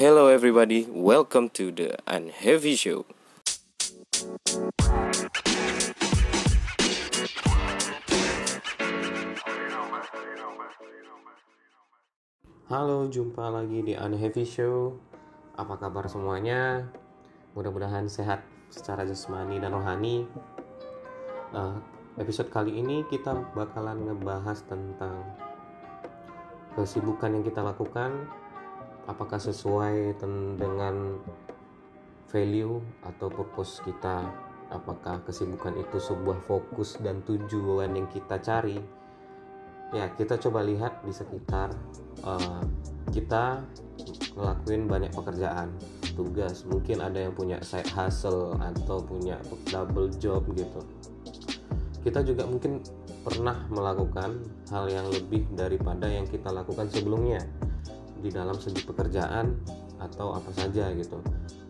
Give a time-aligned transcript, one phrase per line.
[0.00, 3.04] Hello everybody, welcome to the Unheavy Show.
[12.72, 14.96] Halo, jumpa lagi di Unheavy Show.
[15.60, 16.88] Apa kabar semuanya?
[17.52, 18.40] Mudah-mudahan sehat
[18.72, 20.24] secara jasmani dan rohani.
[21.52, 21.76] Uh,
[22.16, 25.28] episode kali ini kita bakalan ngebahas tentang
[26.72, 28.39] kesibukan yang kita lakukan
[29.10, 30.22] apakah sesuai
[30.54, 31.18] dengan
[32.30, 34.30] value atau purpose kita?
[34.70, 38.78] Apakah kesibukan itu sebuah fokus dan tujuan yang kita cari?
[39.90, 41.74] Ya kita coba lihat di sekitar
[42.22, 42.62] uh,
[43.10, 43.66] kita
[44.38, 45.74] ngelakuin banyak pekerjaan
[46.14, 50.86] tugas mungkin ada yang punya side hustle atau punya double job gitu.
[52.06, 52.78] Kita juga mungkin
[53.26, 54.38] pernah melakukan
[54.70, 57.42] hal yang lebih daripada yang kita lakukan sebelumnya
[58.20, 59.56] di dalam segi pekerjaan
[60.00, 61.20] atau apa saja gitu.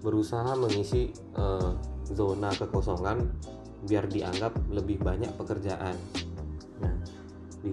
[0.02, 1.74] Berusaha mengisi uh,
[2.10, 3.26] zona kekosongan
[3.86, 5.96] biar dianggap lebih banyak pekerjaan.
[6.82, 6.94] Nah
[7.60, 7.72] di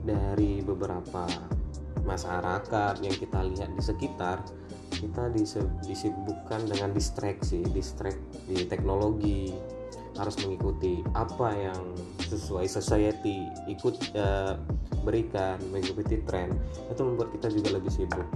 [0.00, 1.28] dari beberapa
[2.02, 4.40] masyarakat yang kita lihat di sekitar
[5.00, 5.32] kita
[5.88, 9.54] disibukkan dengan distraksi distract di teknologi.
[10.18, 11.96] Harus mengikuti apa yang
[12.28, 13.40] sesuai society
[13.70, 14.58] ikut uh,
[15.02, 16.54] berikan mengikuti tren
[16.88, 18.28] itu membuat kita juga lebih sibuk.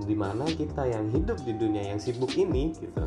[0.00, 3.04] Di mana kita yang hidup di dunia yang sibuk ini gitu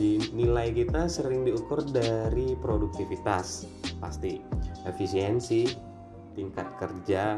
[0.00, 3.66] dinilai kita sering diukur dari produktivitas
[4.00, 4.40] pasti.
[4.88, 5.68] Efisiensi
[6.32, 7.36] tingkat kerja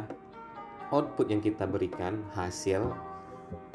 [0.94, 2.86] output yang kita berikan hasil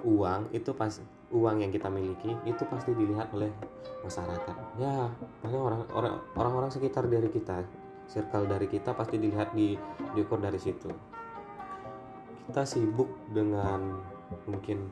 [0.07, 1.03] uang itu pas
[1.35, 3.51] uang yang kita miliki itu pasti dilihat oleh
[4.07, 4.55] masyarakat.
[4.79, 5.11] Ya
[5.43, 7.65] paling orang orang orang-orang sekitar dari kita
[8.07, 9.75] circle dari kita pasti dilihat di
[10.15, 10.89] diukur dari situ.
[12.47, 13.99] Kita sibuk dengan
[14.47, 14.87] mungkin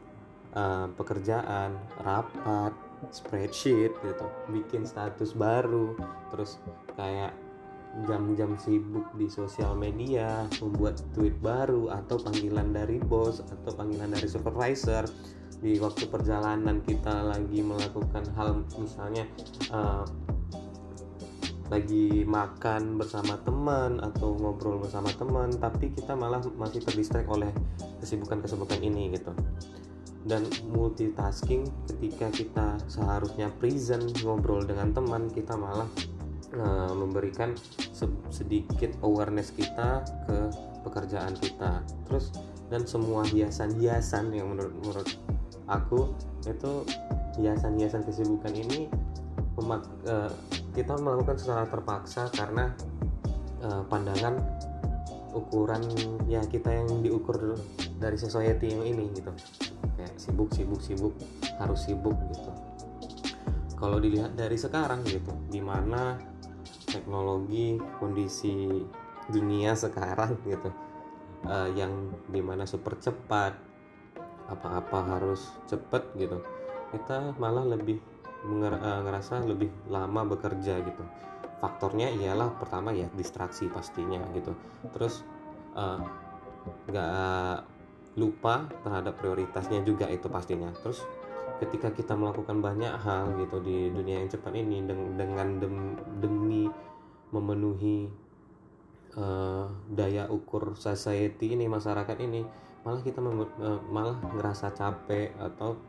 [0.55, 2.75] uh, pekerjaan rapat
[3.11, 5.93] spreadsheet gitu bikin status baru
[6.31, 6.57] terus
[6.95, 7.35] kayak
[8.03, 14.27] jam-jam sibuk di sosial media membuat tweet baru atau panggilan dari bos atau panggilan dari
[14.27, 15.07] supervisor.
[15.55, 19.23] Di waktu perjalanan kita lagi melakukan hal misalnya
[19.71, 20.03] uh,
[21.73, 27.49] lagi makan bersama teman atau ngobrol bersama teman tapi kita malah masih terdistract oleh
[28.01, 29.33] kesibukan-kesibukan ini gitu.
[30.25, 35.85] Dan multitasking ketika kita seharusnya present ngobrol dengan teman kita malah
[36.57, 37.53] uh, memberikan
[37.93, 40.37] se sedikit awareness kita ke
[40.85, 41.81] pekerjaan kita.
[42.09, 42.33] Terus
[42.73, 45.07] dan semua hiasan-hiasan yang menurut menurut
[45.69, 46.13] aku
[46.45, 46.85] itu
[47.37, 48.89] hiasan-hiasan kesibukan ini
[49.57, 50.33] memak, uh,
[50.75, 52.75] kita melakukan secara terpaksa karena
[53.63, 54.37] uh, pandangan
[55.31, 55.83] ukuran
[56.27, 57.55] ya kita yang diukur
[57.95, 59.31] dari society yang ini gitu.
[59.95, 61.15] Kayak sibuk sibuk sibuk
[61.55, 62.51] harus sibuk gitu.
[63.75, 66.19] Kalau dilihat dari sekarang gitu di mana
[66.91, 68.67] teknologi kondisi
[69.29, 70.69] dunia sekarang gitu
[71.49, 73.53] uh, yang di mana super cepat
[74.45, 76.37] apa-apa harus cepet gitu
[76.93, 77.97] kita malah lebih
[78.45, 81.03] ngerasa lebih lama bekerja gitu.
[81.57, 84.53] Faktornya ialah pertama ya distraksi pastinya gitu.
[84.93, 85.25] Terus
[85.73, 85.99] eh,
[86.65, 87.57] nggak uh,
[88.17, 90.69] lupa terhadap prioritasnya juga itu pastinya.
[90.81, 91.03] Terus
[91.61, 94.83] ketika kita melakukan banyak hal gitu di dunia yang cepat ini
[95.15, 95.47] dengan
[96.19, 96.67] demi
[97.31, 98.11] memenuhi
[99.15, 102.43] uh, daya ukur society ini masyarakat ini
[102.85, 105.79] malah kita uh, malah ngerasa capek atau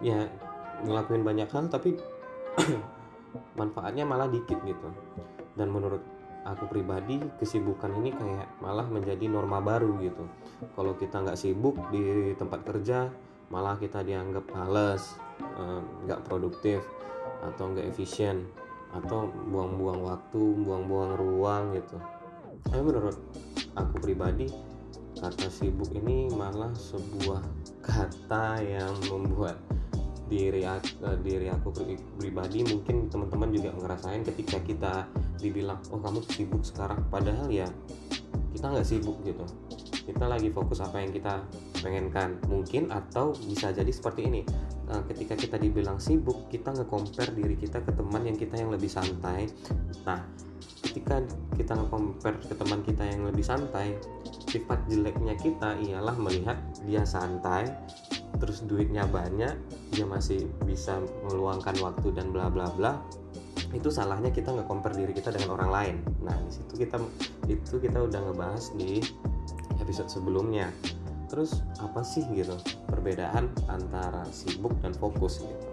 [0.00, 0.26] ya
[0.82, 1.94] ngelakuin banyak hal tapi
[3.60, 4.88] manfaatnya malah dikit gitu.
[5.54, 6.02] Dan menurut
[6.44, 10.26] aku pribadi kesibukan ini kayak malah menjadi norma baru gitu.
[10.74, 13.08] Kalau kita nggak sibuk di tempat kerja
[13.52, 16.84] malah kita dianggap males eh, nggak produktif
[17.44, 18.44] atau nggak efisien
[18.94, 21.98] atau buang-buang waktu buang-buang ruang gitu.
[22.70, 23.16] Tapi menurut
[23.74, 24.48] aku pribadi
[25.18, 27.42] kata sibuk ini malah sebuah
[27.80, 29.56] kata yang membuat
[30.28, 30.80] diri eh,
[31.20, 31.74] diri aku
[32.16, 34.94] pribadi mungkin teman-teman juga ngerasain ketika kita
[35.38, 37.04] dibilang oh kamu sibuk sekarang.
[37.12, 37.68] Padahal ya
[38.54, 39.44] kita nggak sibuk gitu.
[40.04, 41.44] Kita lagi fokus apa yang kita
[41.80, 42.36] pengenkan.
[42.48, 44.42] Mungkin atau bisa jadi seperti ini.
[44.84, 48.92] Nah, ketika kita dibilang sibuk kita nge-compare diri kita ke teman yang kita yang lebih
[48.92, 49.48] santai.
[50.04, 50.20] Nah
[50.84, 51.18] ketika
[51.58, 53.98] kita nge-compare ke teman kita yang lebih santai
[54.46, 56.54] sifat jeleknya kita ialah melihat
[56.86, 57.66] dia santai
[58.38, 59.58] terus duitnya banyak
[59.94, 60.98] dia masih bisa
[61.30, 62.98] meluangkan waktu dan bla bla bla
[63.74, 65.96] itu salahnya kita nggak compare diri kita dengan orang lain.
[66.22, 66.98] Nah di situ kita
[67.50, 69.02] itu kita udah ngebahas di
[69.82, 70.70] episode sebelumnya.
[71.26, 72.54] Terus apa sih gitu
[72.86, 75.66] perbedaan antara sibuk dan fokus gitu?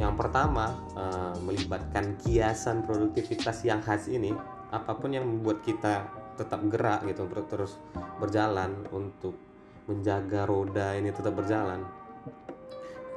[0.00, 4.32] Yang pertama uh, melibatkan kiasan produktivitas yang khas ini
[4.72, 6.08] apa pun yang membuat kita
[6.40, 7.76] tetap gerak gitu terus
[8.16, 9.36] berjalan untuk
[9.84, 11.84] menjaga roda ini tetap berjalan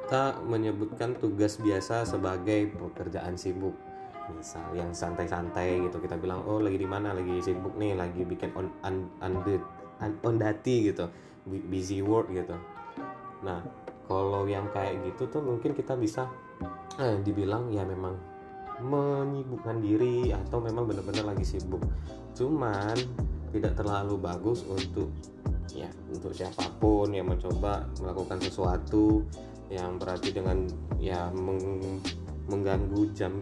[0.04, 3.72] kita menyebutkan tugas biasa sebagai pekerjaan sibuk.
[4.36, 7.16] Misal yang santai-santai gitu kita bilang oh lagi di mana?
[7.16, 9.32] Lagi sibuk nih lagi bikin on on, on,
[10.20, 11.08] on, dati gitu.
[11.48, 12.52] Busy work gitu.
[13.48, 13.64] Nah
[14.04, 16.28] kalau yang kayak gitu tuh mungkin kita bisa
[17.00, 18.12] eh, dibilang ya memang
[18.84, 21.80] menyibukkan diri atau memang benar-benar lagi sibuk.
[22.36, 22.96] Cuman
[23.56, 25.08] tidak terlalu bagus untuk
[25.72, 29.24] ya untuk siapa pun yang mencoba melakukan sesuatu
[29.72, 30.68] yang berarti dengan
[31.00, 32.00] ya meng,
[32.48, 33.40] mengganggu jam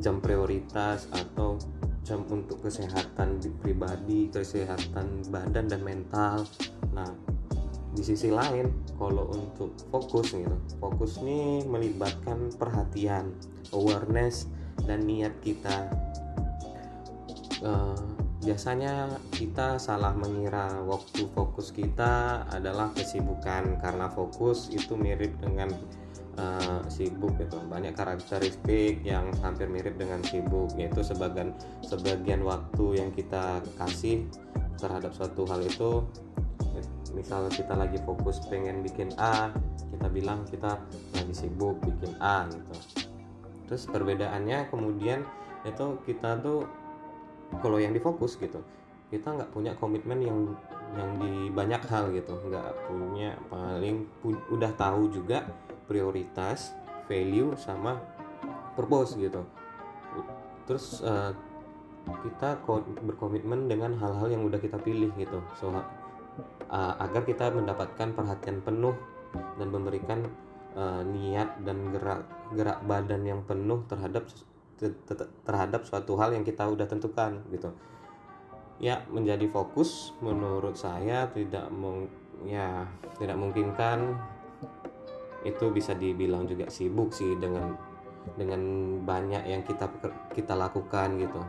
[0.00, 1.60] jam prioritas atau
[2.10, 6.42] jam untuk kesehatan pribadi, kesehatan badan dan mental.
[6.90, 7.06] Nah,
[7.94, 13.30] di sisi lain, kalau untuk fokus gitu, fokus ini melibatkan perhatian,
[13.70, 14.50] awareness
[14.88, 15.86] dan niat kita.
[17.60, 18.09] Uh,
[18.40, 25.68] biasanya kita salah mengira waktu fokus kita adalah kesibukan karena fokus itu mirip dengan
[26.40, 27.60] uh, sibuk gitu.
[27.68, 31.52] Banyak karakteristik yang hampir mirip dengan sibuk yaitu sebagian
[31.84, 34.24] sebagian waktu yang kita kasih
[34.80, 36.00] terhadap suatu hal itu
[37.12, 39.50] misal kita lagi fokus pengen bikin A
[39.92, 40.80] kita bilang kita
[41.12, 42.74] lagi sibuk bikin A gitu.
[43.68, 45.28] Terus perbedaannya kemudian
[45.68, 46.64] itu kita tuh
[47.58, 48.62] kalau yang difokus gitu
[49.10, 50.38] kita nggak punya komitmen yang
[50.94, 52.38] yang di banyak hal gitu.
[52.46, 55.50] Nggak punya paling pu udah tahu juga
[55.90, 56.74] prioritas
[57.10, 57.98] value sama
[58.78, 59.42] purpose gitu.
[60.70, 61.34] Terus uh,
[62.22, 62.62] kita
[63.02, 65.42] berkomitmen dengan hal-hal yang udah kita pilih gitu.
[65.58, 68.94] So uh, agar kita mendapatkan perhatian penuh
[69.58, 70.22] dan memberikan
[70.78, 72.22] uh, niat dan gerak
[72.54, 74.26] gerak badan yang penuh terhadap
[75.44, 77.70] terhadap suatu hal yang kita udah tentukan gitu.
[78.80, 82.08] Ya menjadi fokus menurut saya tidak meng,
[82.48, 82.88] ya
[83.20, 84.16] tidak mungkinkan
[85.44, 87.76] itu bisa dibilang juga sibuk sih dengan
[88.36, 88.60] dengan
[89.04, 89.88] banyak yang kita
[90.32, 91.40] kita lakukan gitu.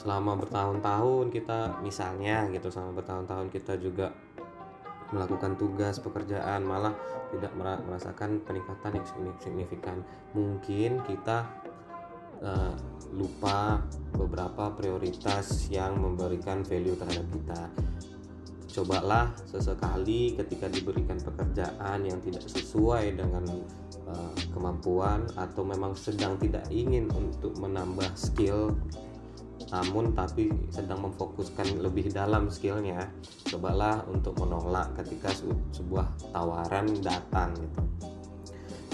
[0.00, 4.08] Selama bertahun-tahun kita misalnya gitu selama bertahun-tahun kita juga
[5.10, 6.94] melakukan tugas pekerjaan malah
[7.30, 9.06] tidak merasakan peningkatan yang
[9.38, 10.02] signifikan.
[10.34, 11.46] Mungkin kita
[12.42, 12.74] uh,
[13.14, 13.82] lupa
[14.14, 17.62] beberapa prioritas yang memberikan value terhadap kita.
[18.70, 23.42] Cobalah sesekali ketika diberikan pekerjaan yang tidak sesuai dengan
[24.06, 28.78] uh, kemampuan atau memang sedang tidak ingin untuk menambah skill
[29.70, 33.06] namun tapi sedang memfokuskan lebih dalam skillnya.
[33.46, 35.30] Cobalah untuk menolak ketika
[35.74, 37.80] sebuah tawaran datang gitu.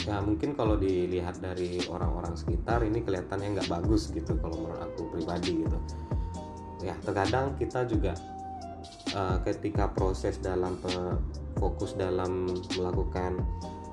[0.06, 5.10] Ya mungkin kalau dilihat dari orang-orang sekitar ini kelihatannya nggak bagus gitu kalau menurut aku
[5.10, 5.78] pribadi gitu.
[6.84, 8.14] Ya terkadang kita juga
[9.16, 10.78] uh, ketika proses dalam
[11.56, 13.40] fokus dalam melakukan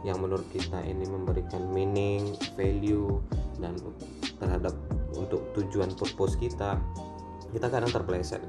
[0.03, 3.23] yang menurut kita ini memberikan meaning, value
[3.57, 3.73] dan
[4.37, 4.75] terhadap
[5.17, 6.77] untuk tujuan purpose kita
[7.53, 8.41] kita kadang terpleset.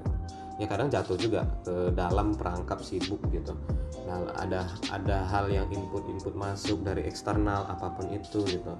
[0.54, 3.58] Ya kadang jatuh juga ke dalam perangkap sibuk gitu.
[4.06, 8.74] Nah ada ada hal yang input input masuk dari eksternal apa pun itu gitu.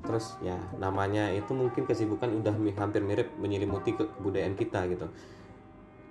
[0.00, 5.06] Terus ya namanya itu mungkin kesibukan udah hampir mirip menyelimuti ke kebudayaan kita gitu.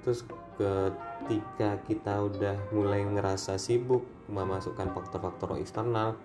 [0.06, 0.24] Terus
[0.56, 6.16] ketika kita udah mulai ngerasa sibuk memasukkan faktor-faktor eksternal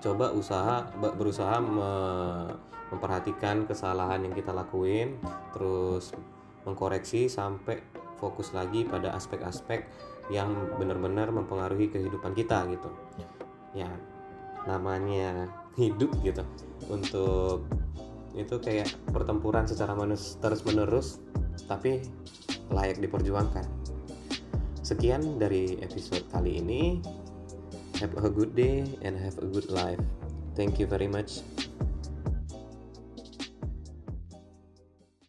[0.00, 5.20] coba usaha berusaha memperhatikan kesalahan yang kita lakuin
[5.52, 6.16] terus
[6.64, 7.84] mengkoreksi sampai
[8.20, 9.88] fokus lagi pada aspek-aspek
[10.28, 12.90] yang benar-benar mempengaruhi kehidupan kita gitu.
[13.72, 13.88] Ya
[14.68, 16.44] namanya hidup gitu.
[16.88, 17.64] Untuk
[18.36, 21.18] itu kayak pertempuran secara manus terus menerus
[21.66, 22.04] tapi
[22.70, 23.66] layak diperjuangkan.
[24.84, 27.02] Sekian dari episode kali ini
[28.00, 30.00] Have a good day and have a good life.
[30.56, 31.44] Thank you very much.